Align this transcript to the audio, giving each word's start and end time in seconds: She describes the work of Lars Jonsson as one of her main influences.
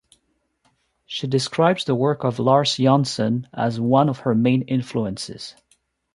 She 1.05 1.27
describes 1.27 1.85
the 1.85 1.93
work 1.93 2.23
of 2.23 2.39
Lars 2.39 2.71
Jonsson 2.77 3.45
as 3.53 3.79
one 3.79 4.09
of 4.09 4.21
her 4.21 4.33
main 4.33 4.63
influences. 4.63 5.55